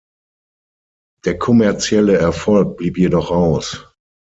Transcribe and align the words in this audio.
Der 1.25 1.37
kommerzielle 1.37 2.17
Erfolg 2.17 2.75
blieb 2.77 2.97
jedoch 2.97 3.29
aus. 3.29 3.85